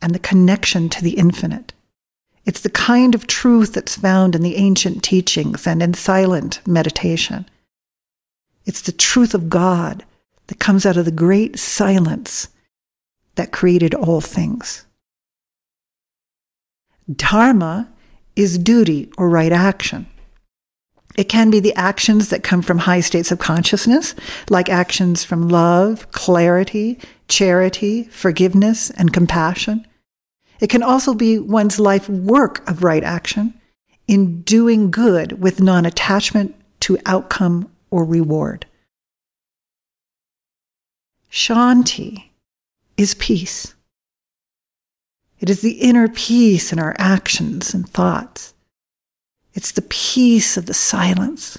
and 0.00 0.14
the 0.14 0.18
connection 0.18 0.88
to 0.90 1.02
the 1.02 1.12
infinite. 1.12 1.72
It's 2.46 2.60
the 2.60 2.70
kind 2.70 3.14
of 3.14 3.26
truth 3.26 3.74
that's 3.74 3.96
found 3.96 4.34
in 4.34 4.42
the 4.42 4.56
ancient 4.56 5.02
teachings 5.02 5.66
and 5.66 5.82
in 5.82 5.94
silent 5.94 6.60
meditation. 6.66 7.46
It's 8.66 8.82
the 8.82 8.92
truth 8.92 9.32
of 9.32 9.48
God 9.48 10.04
that 10.48 10.58
comes 10.58 10.84
out 10.84 10.96
of 10.96 11.04
the 11.04 11.10
great 11.10 11.58
silence 11.58 12.48
that 13.36 13.52
created 13.52 13.94
all 13.94 14.20
things. 14.20 14.84
Dharma 17.10 17.88
is 18.34 18.58
duty 18.58 19.10
or 19.16 19.28
right 19.28 19.52
action. 19.52 20.06
It 21.16 21.30
can 21.30 21.50
be 21.50 21.60
the 21.60 21.74
actions 21.74 22.28
that 22.28 22.42
come 22.42 22.60
from 22.60 22.78
high 22.78 23.00
states 23.00 23.32
of 23.32 23.38
consciousness, 23.38 24.14
like 24.50 24.68
actions 24.68 25.24
from 25.24 25.48
love, 25.48 26.10
clarity, 26.12 26.98
charity, 27.28 28.04
forgiveness, 28.04 28.90
and 28.90 29.12
compassion. 29.12 29.86
It 30.60 30.68
can 30.68 30.82
also 30.82 31.14
be 31.14 31.38
one's 31.38 31.80
life 31.80 32.08
work 32.08 32.68
of 32.68 32.82
right 32.82 33.04
action 33.04 33.54
in 34.06 34.42
doing 34.42 34.90
good 34.90 35.40
with 35.40 35.60
non 35.60 35.86
attachment 35.86 36.54
to 36.80 36.98
outcome 37.06 37.70
or 37.90 38.04
reward. 38.04 38.66
Shanti 41.30 42.30
is 42.96 43.14
peace. 43.14 43.74
It 45.38 45.50
is 45.50 45.60
the 45.60 45.72
inner 45.72 46.08
peace 46.08 46.72
in 46.72 46.78
our 46.78 46.96
actions 46.98 47.74
and 47.74 47.88
thoughts. 47.88 48.54
It's 49.54 49.72
the 49.72 49.82
peace 49.82 50.56
of 50.56 50.66
the 50.66 50.74
silence. 50.74 51.58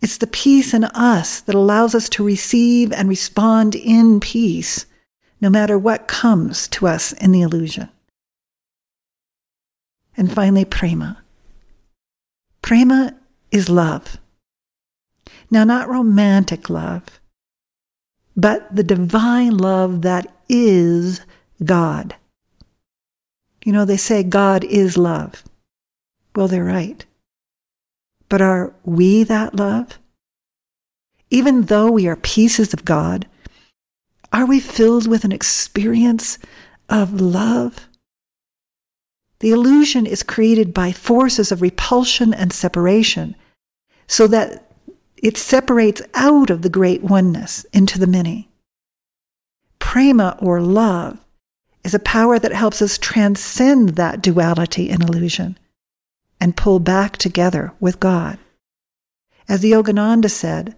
It's 0.00 0.18
the 0.18 0.26
peace 0.26 0.74
in 0.74 0.84
us 0.84 1.40
that 1.40 1.54
allows 1.54 1.94
us 1.94 2.08
to 2.10 2.24
receive 2.24 2.92
and 2.92 3.08
respond 3.08 3.74
in 3.74 4.20
peace, 4.20 4.86
no 5.40 5.50
matter 5.50 5.78
what 5.78 6.08
comes 6.08 6.68
to 6.68 6.86
us 6.86 7.12
in 7.12 7.32
the 7.32 7.42
illusion. 7.42 7.88
And 10.16 10.32
finally, 10.32 10.64
prema. 10.64 11.22
Prema 12.62 13.14
is 13.50 13.68
love. 13.68 14.18
Now, 15.50 15.64
not 15.64 15.88
romantic 15.88 16.68
love, 16.68 17.20
but 18.36 18.74
the 18.74 18.82
divine 18.82 19.56
love 19.56 20.02
that 20.02 20.34
is 20.48 21.20
God. 21.64 22.16
You 23.64 23.72
know, 23.72 23.84
they 23.84 23.96
say 23.96 24.22
God 24.22 24.64
is 24.64 24.98
love. 24.98 25.44
Well, 26.34 26.48
they're 26.48 26.64
right. 26.64 27.04
But 28.28 28.42
are 28.42 28.74
we 28.84 29.22
that 29.24 29.54
love? 29.54 29.98
Even 31.30 31.62
though 31.62 31.90
we 31.90 32.06
are 32.06 32.16
pieces 32.16 32.74
of 32.74 32.84
God, 32.84 33.26
are 34.32 34.46
we 34.46 34.60
filled 34.60 35.06
with 35.06 35.24
an 35.24 35.32
experience 35.32 36.38
of 36.88 37.20
love? 37.20 37.88
The 39.38 39.50
illusion 39.50 40.06
is 40.06 40.22
created 40.22 40.74
by 40.74 40.92
forces 40.92 41.52
of 41.52 41.62
repulsion 41.62 42.34
and 42.34 42.52
separation 42.52 43.36
so 44.06 44.26
that 44.26 44.72
it 45.24 45.38
separates 45.38 46.02
out 46.12 46.50
of 46.50 46.60
the 46.60 46.68
great 46.68 47.02
oneness 47.02 47.64
into 47.72 47.98
the 47.98 48.06
many. 48.06 48.46
Prema 49.78 50.36
or 50.38 50.60
love 50.60 51.18
is 51.82 51.94
a 51.94 51.98
power 51.98 52.38
that 52.38 52.52
helps 52.52 52.82
us 52.82 52.98
transcend 52.98 53.96
that 53.96 54.20
duality 54.20 54.90
and 54.90 55.02
illusion 55.02 55.58
and 56.38 56.58
pull 56.58 56.78
back 56.78 57.16
together 57.16 57.72
with 57.80 57.98
God. 58.00 58.38
As 59.48 59.62
the 59.62 59.72
Yogananda 59.72 60.30
said, 60.30 60.76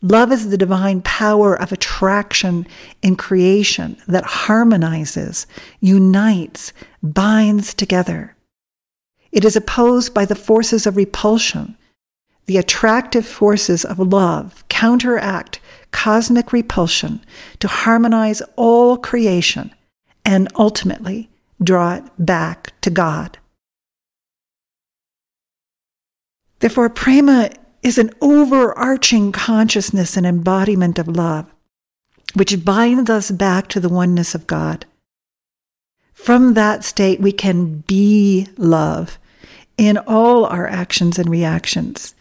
love 0.00 0.30
is 0.30 0.50
the 0.50 0.56
divine 0.56 1.02
power 1.02 1.60
of 1.60 1.72
attraction 1.72 2.68
in 3.02 3.16
creation 3.16 3.96
that 4.06 4.24
harmonizes, 4.24 5.48
unites, 5.80 6.72
binds 7.02 7.74
together. 7.74 8.36
It 9.32 9.44
is 9.44 9.56
opposed 9.56 10.14
by 10.14 10.26
the 10.26 10.36
forces 10.36 10.86
of 10.86 10.96
repulsion. 10.96 11.76
The 12.46 12.56
attractive 12.56 13.26
forces 13.26 13.84
of 13.84 13.98
love 13.98 14.64
counteract 14.68 15.60
cosmic 15.92 16.52
repulsion 16.52 17.24
to 17.58 17.68
harmonize 17.68 18.42
all 18.56 18.96
creation 18.96 19.72
and 20.24 20.48
ultimately 20.56 21.30
draw 21.62 21.94
it 21.94 22.04
back 22.18 22.72
to 22.80 22.90
God. 22.90 23.38
Therefore, 26.60 26.90
prema 26.90 27.50
is 27.82 27.98
an 27.98 28.10
overarching 28.20 29.32
consciousness 29.32 30.16
and 30.16 30.26
embodiment 30.26 30.98
of 30.98 31.08
love, 31.08 31.46
which 32.34 32.64
binds 32.64 33.08
us 33.08 33.30
back 33.30 33.68
to 33.68 33.80
the 33.80 33.88
oneness 33.88 34.34
of 34.34 34.46
God. 34.46 34.84
From 36.12 36.52
that 36.54 36.84
state, 36.84 37.20
we 37.20 37.32
can 37.32 37.80
be 37.86 38.46
love 38.58 39.18
in 39.78 39.96
all 39.96 40.44
our 40.44 40.66
actions 40.66 41.18
and 41.18 41.30
reactions, 41.30 42.14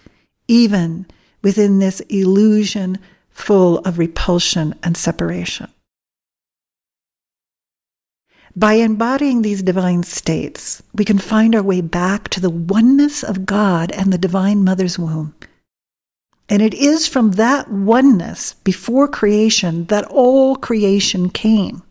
even 0.49 1.05
within 1.41 1.79
this 1.79 2.01
illusion 2.09 2.97
full 3.29 3.77
of 3.79 3.97
repulsion 3.97 4.75
and 4.83 4.97
separation. 4.97 5.71
By 8.55 8.73
embodying 8.73 9.41
these 9.41 9.63
divine 9.63 10.03
states, 10.03 10.83
we 10.93 11.05
can 11.05 11.19
find 11.19 11.55
our 11.55 11.63
way 11.63 11.81
back 11.81 12.27
to 12.29 12.41
the 12.41 12.49
oneness 12.49 13.23
of 13.23 13.45
God 13.45 13.91
and 13.91 14.11
the 14.11 14.17
Divine 14.17 14.63
Mother's 14.63 14.99
womb. 14.99 15.35
And 16.49 16.63
it 16.63 16.73
is 16.73 17.07
from 17.07 17.31
that 17.31 17.71
oneness 17.71 18.55
before 18.63 19.07
creation 19.07 19.85
that 19.85 20.05
all 20.05 20.55
creation 20.55 21.29
came. 21.29 21.83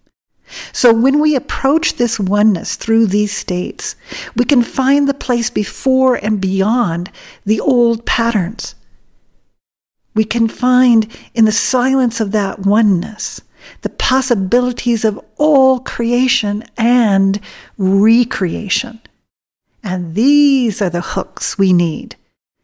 So 0.73 0.93
when 0.93 1.19
we 1.19 1.37
approach 1.37 1.95
this 1.95 2.19
oneness 2.19 2.77
through 2.77 3.07
these 3.07 3.37
states, 3.37 3.97
we 4.37 4.45
can 4.45 4.63
find 4.63 5.09
the 5.09 5.15
place 5.15 5.51
before 5.51 6.17
and 6.17 6.41
beyond 6.41 7.11
the 7.45 7.61
old 7.61 8.07
patterns. 8.07 8.75
We 10.15 10.25
can 10.25 10.49
find 10.49 11.07
in 11.35 11.45
the 11.45 11.53
silence 11.53 12.21
of 12.21 12.33
that 12.33 12.61
oneness 12.61 13.41
the 13.83 13.91
possibilities 13.91 15.05
of 15.05 15.21
all 15.37 15.81
creation 15.81 16.65
and 16.77 17.41
recreation. 17.77 19.01
And 19.83 20.15
these 20.15 20.83
are 20.83 20.91
the 20.91 21.01
hooks 21.01 21.59
we 21.59 21.73
need 21.73 22.17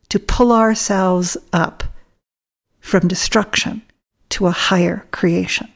to 0.08 0.18
pull 0.18 0.52
ourselves 0.52 1.36
up 1.52 1.84
from 2.80 3.08
destruction 3.08 3.82
to 4.30 4.46
a 4.46 4.50
higher 4.50 5.06
creation. 5.10 5.68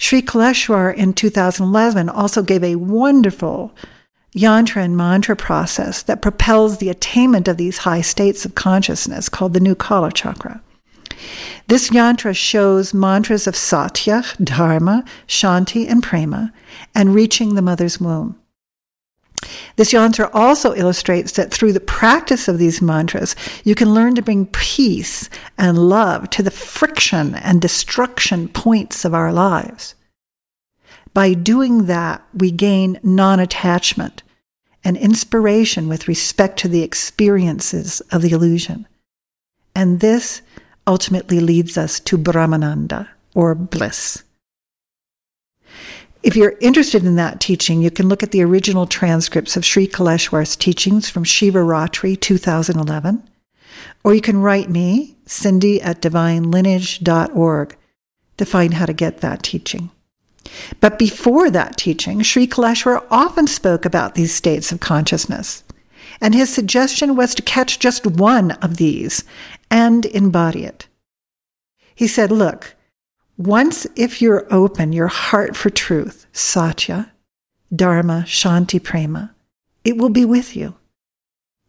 Sri 0.00 0.22
Kaleshwar 0.22 0.96
in 0.96 1.12
2011 1.12 2.08
also 2.08 2.42
gave 2.42 2.64
a 2.64 2.76
wonderful 2.76 3.76
yantra 4.34 4.82
and 4.82 4.96
mantra 4.96 5.36
process 5.36 6.02
that 6.04 6.22
propels 6.22 6.78
the 6.78 6.88
attainment 6.88 7.46
of 7.46 7.58
these 7.58 7.78
high 7.78 8.00
states 8.00 8.46
of 8.46 8.54
consciousness 8.54 9.28
called 9.28 9.52
the 9.52 9.60
new 9.60 9.74
Kala 9.74 10.10
chakra. 10.10 10.62
This 11.68 11.90
yantra 11.90 12.34
shows 12.34 12.94
mantras 12.94 13.46
of 13.46 13.54
Satya, 13.54 14.24
Dharma, 14.42 15.04
Shanti, 15.28 15.86
and 15.86 16.02
Prema, 16.02 16.50
and 16.94 17.14
reaching 17.14 17.54
the 17.54 17.62
mother's 17.62 18.00
womb. 18.00 18.40
This 19.76 19.92
yantra 19.92 20.30
also 20.34 20.74
illustrates 20.74 21.32
that 21.32 21.52
through 21.52 21.72
the 21.72 21.80
practice 21.80 22.48
of 22.48 22.58
these 22.58 22.82
mantras, 22.82 23.34
you 23.64 23.74
can 23.74 23.94
learn 23.94 24.14
to 24.16 24.22
bring 24.22 24.46
peace 24.46 25.30
and 25.56 25.78
love 25.78 26.28
to 26.30 26.42
the 26.42 26.50
friction 26.50 27.34
and 27.36 27.60
destruction 27.60 28.48
points 28.48 29.04
of 29.04 29.14
our 29.14 29.32
lives. 29.32 29.94
By 31.14 31.34
doing 31.34 31.86
that, 31.86 32.22
we 32.34 32.50
gain 32.50 33.00
non 33.02 33.40
attachment 33.40 34.22
and 34.84 34.96
inspiration 34.96 35.88
with 35.88 36.08
respect 36.08 36.58
to 36.60 36.68
the 36.68 36.82
experiences 36.82 38.00
of 38.12 38.22
the 38.22 38.30
illusion. 38.30 38.86
And 39.74 40.00
this 40.00 40.42
ultimately 40.86 41.40
leads 41.40 41.76
us 41.76 42.00
to 42.00 42.18
Brahmananda 42.18 43.08
or 43.34 43.54
bliss. 43.54 44.22
If 46.22 46.36
you're 46.36 46.56
interested 46.60 47.04
in 47.04 47.16
that 47.16 47.40
teaching, 47.40 47.80
you 47.80 47.90
can 47.90 48.08
look 48.08 48.22
at 48.22 48.30
the 48.30 48.42
original 48.42 48.86
transcripts 48.86 49.56
of 49.56 49.64
Sri 49.64 49.86
Kaleshwar's 49.86 50.54
teachings 50.54 51.08
from 51.08 51.24
Shivaratri 51.24 52.20
2011, 52.20 53.22
or 54.04 54.14
you 54.14 54.20
can 54.20 54.42
write 54.42 54.68
me, 54.68 55.16
Cindy 55.24 55.80
at 55.80 56.02
divinelineage.org, 56.02 57.76
to 58.36 58.44
find 58.44 58.74
how 58.74 58.86
to 58.86 58.92
get 58.92 59.22
that 59.22 59.42
teaching. 59.42 59.90
But 60.80 60.98
before 60.98 61.50
that 61.50 61.78
teaching, 61.78 62.22
Sri 62.22 62.46
Kaleshwar 62.46 63.06
often 63.10 63.46
spoke 63.46 63.86
about 63.86 64.14
these 64.14 64.34
states 64.34 64.72
of 64.72 64.80
consciousness, 64.80 65.64
and 66.20 66.34
his 66.34 66.52
suggestion 66.52 67.16
was 67.16 67.34
to 67.34 67.42
catch 67.42 67.78
just 67.78 68.06
one 68.06 68.52
of 68.52 68.76
these 68.76 69.24
and 69.70 70.04
embody 70.06 70.64
it. 70.64 70.86
He 71.94 72.06
said, 72.06 72.30
Look, 72.30 72.76
once, 73.40 73.86
if 73.96 74.20
you're 74.20 74.46
open, 74.52 74.92
your 74.92 75.06
heart 75.06 75.56
for 75.56 75.70
truth, 75.70 76.26
Satya, 76.30 77.10
Dharma, 77.74 78.24
Shanti, 78.26 78.82
Prema, 78.82 79.34
it 79.82 79.96
will 79.96 80.10
be 80.10 80.26
with 80.26 80.54
you. 80.54 80.74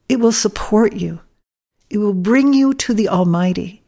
It 0.10 0.20
will 0.20 0.34
support 0.34 0.94
you. 0.94 1.22
It 1.90 2.00
will 2.00 2.14
bring 2.14 2.54
you 2.54 2.74
to 2.74 2.94
the 2.94 3.08
Almighty. 3.08 3.84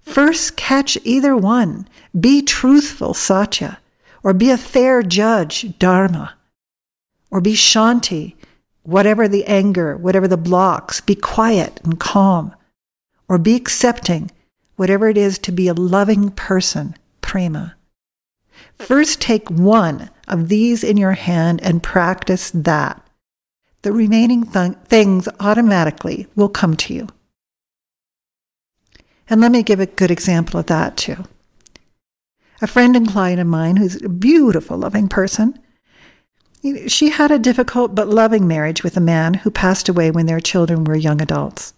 First, 0.00 0.56
catch 0.56 0.96
either 1.04 1.36
one. 1.36 1.86
Be 2.18 2.40
truthful, 2.40 3.12
Satya, 3.12 3.78
or 4.22 4.32
be 4.32 4.50
a 4.50 4.56
fair 4.56 5.02
judge, 5.02 5.78
Dharma, 5.78 6.34
or 7.30 7.42
be 7.42 7.52
Shanti, 7.52 8.36
whatever 8.84 9.28
the 9.28 9.44
anger, 9.44 9.98
whatever 9.98 10.26
the 10.26 10.38
blocks, 10.38 11.02
be 11.02 11.14
quiet 11.14 11.78
and 11.84 12.00
calm, 12.00 12.54
or 13.28 13.36
be 13.36 13.54
accepting, 13.54 14.30
whatever 14.76 15.08
it 15.08 15.18
is 15.18 15.38
to 15.38 15.52
be 15.52 15.68
a 15.68 15.74
loving 15.74 16.30
person, 16.30 16.94
prema. 17.20 17.74
First, 18.78 19.20
take 19.20 19.50
one 19.50 20.10
of 20.28 20.48
these 20.48 20.84
in 20.84 20.96
your 20.96 21.12
hand 21.12 21.60
and 21.62 21.82
practice 21.82 22.50
that. 22.50 23.02
The 23.82 23.92
remaining 23.92 24.46
th- 24.46 24.74
things 24.84 25.28
automatically 25.40 26.26
will 26.34 26.48
come 26.48 26.76
to 26.76 26.94
you. 26.94 27.08
And 29.28 29.40
let 29.40 29.50
me 29.50 29.62
give 29.62 29.80
a 29.80 29.86
good 29.86 30.10
example 30.10 30.60
of 30.60 30.66
that 30.66 30.96
too. 30.96 31.24
A 32.62 32.66
friend 32.66 32.96
and 32.96 33.08
client 33.08 33.40
of 33.40 33.46
mine 33.46 33.76
who's 33.76 34.02
a 34.02 34.08
beautiful, 34.08 34.78
loving 34.78 35.08
person, 35.08 35.58
she 36.88 37.10
had 37.10 37.30
a 37.30 37.38
difficult 37.38 37.94
but 37.94 38.08
loving 38.08 38.48
marriage 38.48 38.82
with 38.82 38.96
a 38.96 39.00
man 39.00 39.34
who 39.34 39.50
passed 39.50 39.88
away 39.88 40.10
when 40.10 40.26
their 40.26 40.40
children 40.40 40.84
were 40.84 40.96
young 40.96 41.20
adults 41.20 41.74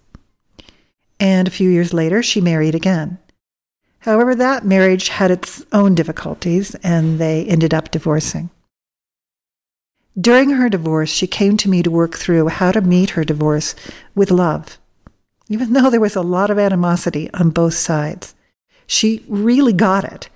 and 1.20 1.48
a 1.48 1.52
few 1.52 1.70
years 1.70 1.92
later 1.92 2.22
she 2.22 2.40
married 2.40 2.74
again. 2.74 3.18
However, 4.00 4.34
that 4.34 4.64
marriage 4.64 5.08
had 5.08 5.30
its 5.30 5.64
own 5.72 5.94
difficulties, 5.94 6.74
and 6.76 7.18
they 7.18 7.44
ended 7.46 7.74
up 7.74 7.90
divorcing. 7.90 8.50
During 10.18 10.50
her 10.50 10.68
divorce, 10.68 11.10
she 11.10 11.26
came 11.26 11.56
to 11.58 11.68
me 11.68 11.82
to 11.82 11.90
work 11.90 12.16
through 12.16 12.48
how 12.48 12.72
to 12.72 12.80
meet 12.80 13.10
her 13.10 13.24
divorce 13.24 13.74
with 14.14 14.30
love. 14.30 14.78
Even 15.48 15.72
though 15.72 15.90
there 15.90 16.00
was 16.00 16.16
a 16.16 16.22
lot 16.22 16.50
of 16.50 16.58
animosity 16.58 17.30
on 17.34 17.50
both 17.50 17.74
sides, 17.74 18.34
she 18.86 19.24
really 19.28 19.72
got 19.72 20.04
it. 20.04 20.28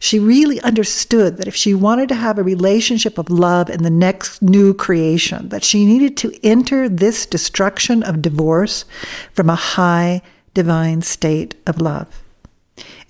She 0.00 0.18
really 0.18 0.60
understood 0.62 1.36
that 1.36 1.48
if 1.48 1.54
she 1.54 1.74
wanted 1.74 2.08
to 2.10 2.14
have 2.14 2.38
a 2.38 2.42
relationship 2.42 3.18
of 3.18 3.30
love 3.30 3.68
in 3.68 3.82
the 3.82 3.90
next 3.90 4.42
new 4.42 4.74
creation, 4.74 5.48
that 5.48 5.64
she 5.64 5.84
needed 5.84 6.16
to 6.18 6.32
enter 6.42 6.88
this 6.88 7.26
destruction 7.26 8.02
of 8.02 8.22
divorce 8.22 8.84
from 9.32 9.50
a 9.50 9.54
high 9.54 10.22
divine 10.54 11.02
state 11.02 11.54
of 11.66 11.80
love. 11.80 12.22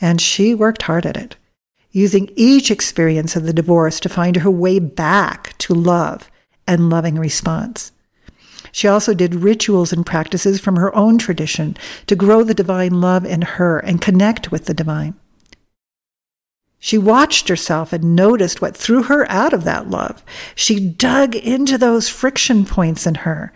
And 0.01 0.21
she 0.21 0.55
worked 0.55 0.83
hard 0.83 1.07
at 1.07 1.17
it, 1.17 1.37
using 1.91 2.31
each 2.37 2.71
experience 2.71 3.37
of 3.37 3.45
the 3.45 3.53
divorce 3.53 4.01
to 4.01 4.09
find 4.09 4.37
her 4.37 4.51
way 4.51 4.79
back 4.79 5.57
to 5.59 5.75
love 5.75 6.31
and 6.67 6.91
loving 6.91 7.17
response. 7.17 7.93
She 8.73 8.87
also 8.87 9.15
did 9.15 9.35
rituals 9.35 9.93
and 9.93 10.05
practices 10.05 10.61
from 10.61 10.77
her 10.77 10.95
own 10.95 11.19
tradition 11.19 11.77
to 12.07 12.15
grow 12.15 12.43
the 12.43 12.55
divine 12.55 13.01
love 13.01 13.25
in 13.25 13.43
her 13.43 13.79
and 13.79 14.01
connect 14.01 14.53
with 14.53 14.67
the 14.67 14.75
divine. 14.75 15.15
She 16.81 16.97
watched 16.97 17.49
herself 17.49 17.93
and 17.93 18.15
noticed 18.15 18.61
what 18.61 18.77
threw 18.77 19.05
her 19.05 19.29
out 19.31 19.53
of 19.53 19.65
that 19.65 19.91
love. 19.91 20.25
She 20.55 20.79
dug 20.79 21.35
into 21.35 21.77
those 21.77 22.09
friction 22.09 22.65
points 22.65 23.07
in 23.07 23.17
her 23.17 23.53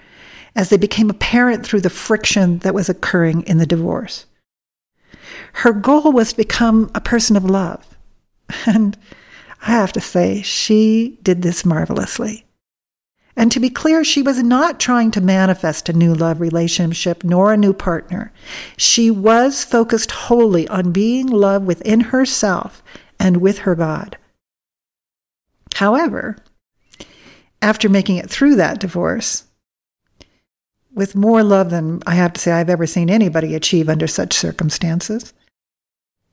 as 0.56 0.68
they 0.68 0.76
became 0.76 1.08
apparent 1.08 1.64
through 1.64 1.80
the 1.80 1.90
friction 1.90 2.58
that 2.58 2.74
was 2.74 2.88
occurring 2.88 3.42
in 3.42 3.58
the 3.58 3.66
divorce. 3.66 4.26
Her 5.54 5.72
goal 5.72 6.12
was 6.12 6.30
to 6.30 6.37
become 6.37 6.90
a 6.94 7.00
person 7.00 7.37
of 7.37 7.44
love. 7.44 7.96
And 8.66 8.98
I 9.62 9.70
have 9.70 9.92
to 9.92 10.00
say, 10.00 10.42
she 10.42 11.18
did 11.22 11.42
this 11.42 11.64
marvelously. 11.64 12.44
And 13.37 13.50
to 13.52 13.61
be 13.61 13.70
clear, 13.70 14.04
she 14.04 14.20
was 14.20 14.42
not 14.42 14.80
trying 14.80 15.11
to 15.12 15.20
manifest 15.20 15.88
a 15.88 15.94
new 15.94 16.14
love 16.14 16.40
relationship 16.40 17.24
nor 17.24 17.52
a 17.52 17.56
new 17.56 17.72
partner. 17.72 18.32
She 18.76 19.11
was 19.11 19.64
focused 19.64 20.11
wholly 20.11 20.68
on 20.68 20.92
being 20.92 21.28
love 21.28 21.62
within 21.62 22.00
herself 22.00 22.82
and 23.22 23.37
with 23.37 23.58
her 23.58 23.76
God. 23.76 24.18
However, 25.74 26.37
after 27.62 27.88
making 27.88 28.16
it 28.16 28.28
through 28.28 28.56
that 28.56 28.80
divorce, 28.80 29.44
with 30.92 31.14
more 31.14 31.44
love 31.44 31.70
than 31.70 32.02
I 32.04 32.16
have 32.16 32.32
to 32.35 32.40
say 32.40 32.50
I've 32.50 32.68
ever 32.68 32.87
seen 32.87 33.08
anybody 33.08 33.54
achieve 33.54 33.88
under 33.88 34.08
such 34.08 34.35
circumstances, 34.35 35.32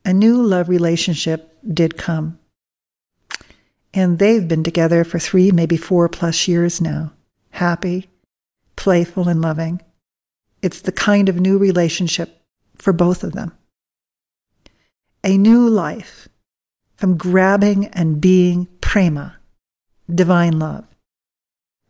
a 0.04 0.12
new 0.12 0.42
love 0.42 0.68
relationship 0.68 1.56
did 1.72 1.96
come. 1.96 2.38
And 3.94 4.18
they've 4.18 4.46
been 4.46 4.64
together 4.64 5.04
for 5.04 5.20
three, 5.20 5.52
maybe 5.52 5.76
four 5.76 6.08
plus 6.08 6.48
years 6.48 6.80
now, 6.80 7.12
happy, 7.50 8.10
playful, 8.74 9.28
and 9.28 9.40
loving. 9.40 9.80
It's 10.60 10.80
the 10.80 10.92
kind 10.92 11.28
of 11.28 11.40
new 11.40 11.56
relationship 11.56 12.42
for 12.76 12.92
both 12.92 13.22
of 13.22 13.32
them. 13.32 13.52
A 15.22 15.38
new 15.38 15.68
life 15.68 16.28
from 17.00 17.16
grabbing 17.16 17.86
and 17.86 18.20
being 18.20 18.68
prema, 18.82 19.34
divine 20.14 20.58
love. 20.58 20.86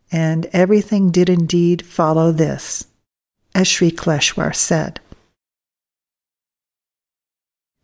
And 0.09 0.45
everything 0.53 1.11
did 1.11 1.27
indeed 1.27 1.85
follow 1.85 2.31
this, 2.31 2.87
as 3.53 3.67
Sri 3.67 3.91
Kaleshwar 3.91 4.55
said. 4.55 5.01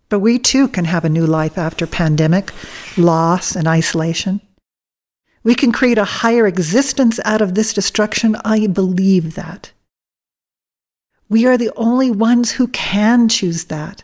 But 0.07 0.19
we 0.19 0.39
too 0.39 0.69
can 0.69 0.85
have 0.85 1.03
a 1.03 1.09
new 1.09 1.25
life 1.25 1.57
after 1.57 1.85
pandemic, 1.85 2.53
loss, 2.95 3.57
and 3.57 3.67
isolation. 3.67 4.39
We 5.43 5.53
can 5.53 5.73
create 5.73 5.97
a 5.97 6.05
higher 6.05 6.47
existence 6.47 7.19
out 7.25 7.41
of 7.41 7.55
this 7.55 7.73
destruction. 7.73 8.37
I 8.45 8.67
believe 8.67 9.35
that. 9.35 9.73
We 11.27 11.45
are 11.45 11.57
the 11.57 11.73
only 11.75 12.09
ones 12.09 12.51
who 12.51 12.69
can 12.69 13.27
choose 13.27 13.65
that, 13.65 14.03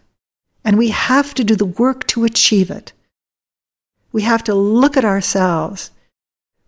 and 0.65 0.77
we 0.77 0.89
have 0.89 1.33
to 1.35 1.45
do 1.45 1.55
the 1.55 1.63
work 1.63 2.05
to 2.07 2.25
achieve 2.25 2.69
it. 2.69 2.91
We 4.13 4.21
have 4.21 4.43
to 4.45 4.53
look 4.53 4.95
at 4.95 5.03
ourselves, 5.03 5.91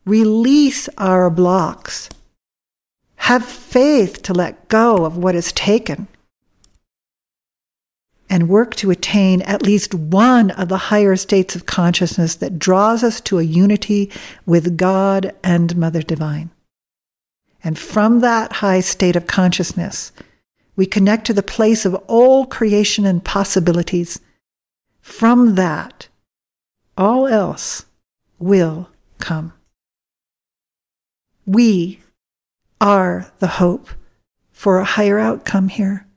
release 0.04 0.90
our 0.98 1.30
blocks, 1.30 2.10
have 3.18 3.46
faith 3.46 4.22
to 4.24 4.34
let 4.34 4.68
go 4.68 5.06
of 5.06 5.16
what 5.16 5.36
is 5.36 5.52
taken, 5.54 6.08
and 8.30 8.50
work 8.50 8.76
to 8.76 8.90
attain 8.90 9.44
at 9.44 9.62
least 9.62 9.94
one 9.94 10.50
of 10.52 10.68
the 10.68 10.78
higher 10.90 11.16
states 11.16 11.56
of 11.56 11.68
consciousness 11.68 12.36
that 12.36 12.58
draws 12.58 13.04
us 13.04 13.22
to 13.22 13.38
a 13.38 13.44
unity 13.44 14.12
with 14.48 14.76
God 14.76 15.34
and 15.44 15.78
Mother 15.78 16.02
Divine. 16.02 16.50
And 17.64 17.78
from 17.78 18.22
that 18.22 18.54
high 18.54 18.82
state 18.82 19.16
of 19.16 19.28
consciousness, 19.28 20.12
we 20.76 20.86
connect 20.88 21.26
to 21.28 21.34
the 21.34 21.44
place 21.44 21.86
of 21.86 21.94
all 22.08 22.48
creation 22.48 23.06
and 23.06 23.24
possibilities. 23.24 24.20
From 25.02 25.56
that, 25.56 26.08
all 26.98 27.28
else 27.28 27.86
will 28.40 28.90
come. 29.20 29.54
We 31.46 32.00
are 32.80 33.32
the 33.40 33.48
hope 33.48 33.90
for 34.52 34.80
a 34.80 34.86
higher 34.86 35.20
outcome 35.20 35.70
here. 35.70 36.08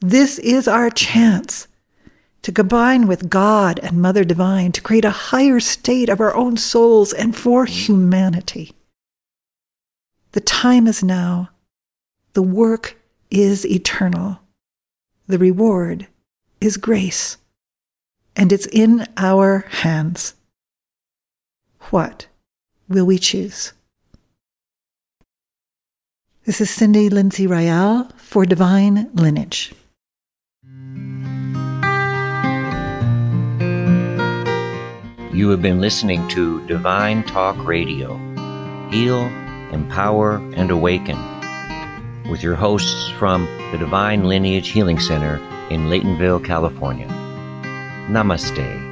This 0.00 0.38
is 0.38 0.68
our 0.68 0.90
chance 0.90 1.66
to 2.42 2.52
combine 2.52 3.06
with 3.06 3.28
God 3.28 3.80
and 3.80 4.00
Mother 4.00 4.24
Divine 4.24 4.72
to 4.72 4.80
create 4.80 5.04
a 5.04 5.10
higher 5.10 5.60
state 5.60 6.08
of 6.08 6.20
our 6.20 6.34
own 6.34 6.56
souls 6.56 7.12
and 7.12 7.36
for 7.36 7.64
humanity. 7.64 8.72
The 10.32 10.40
time 10.40 10.86
is 10.86 11.02
now. 11.02 11.50
The 12.34 12.42
work 12.42 12.96
is 13.30 13.66
eternal. 13.66 14.38
The 15.26 15.38
reward 15.38 16.06
is 16.60 16.76
grace. 16.76 17.36
And 18.38 18.52
it's 18.52 18.66
in 18.66 19.04
our 19.16 19.64
hands. 19.68 20.34
What 21.90 22.28
will 22.88 23.04
we 23.04 23.18
choose? 23.18 23.72
This 26.44 26.60
is 26.60 26.70
Cindy 26.70 27.10
Lindsay 27.10 27.48
Ryall 27.48 28.12
for 28.12 28.46
Divine 28.46 29.10
Lineage. 29.12 29.74
You 35.34 35.50
have 35.50 35.60
been 35.60 35.80
listening 35.80 36.26
to 36.28 36.64
Divine 36.68 37.24
Talk 37.24 37.56
Radio. 37.66 38.16
Heal, 38.92 39.22
empower, 39.72 40.36
and 40.54 40.70
awaken. 40.70 41.18
With 42.30 42.44
your 42.44 42.54
hosts 42.54 43.10
from 43.18 43.46
the 43.72 43.78
Divine 43.78 44.24
Lineage 44.24 44.68
Healing 44.68 45.00
Center 45.00 45.38
in 45.70 45.88
Laytonville, 45.88 46.44
California. 46.44 47.17
Namaste. 48.08 48.87